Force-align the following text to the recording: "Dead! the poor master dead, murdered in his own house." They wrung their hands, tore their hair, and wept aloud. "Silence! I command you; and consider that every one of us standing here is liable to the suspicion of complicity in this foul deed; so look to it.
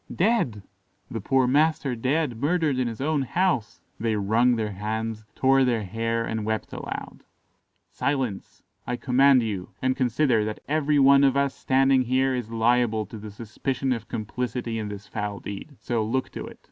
"Dead! 0.15 0.63
the 1.11 1.21
poor 1.21 1.45
master 1.45 1.95
dead, 1.95 2.37
murdered 2.37 2.79
in 2.79 2.87
his 2.87 2.99
own 2.99 3.21
house." 3.21 3.81
They 3.99 4.15
wrung 4.15 4.55
their 4.55 4.71
hands, 4.71 5.25
tore 5.35 5.63
their 5.63 5.83
hair, 5.83 6.25
and 6.25 6.43
wept 6.43 6.73
aloud. 6.73 7.23
"Silence! 7.91 8.63
I 8.87 8.95
command 8.95 9.43
you; 9.43 9.69
and 9.79 9.95
consider 9.95 10.43
that 10.43 10.61
every 10.67 10.97
one 10.97 11.23
of 11.23 11.37
us 11.37 11.53
standing 11.53 12.01
here 12.01 12.33
is 12.33 12.49
liable 12.49 13.05
to 13.05 13.19
the 13.19 13.29
suspicion 13.29 13.93
of 13.93 14.07
complicity 14.07 14.79
in 14.79 14.87
this 14.89 15.05
foul 15.07 15.39
deed; 15.39 15.75
so 15.79 16.03
look 16.03 16.31
to 16.31 16.47
it. 16.47 16.57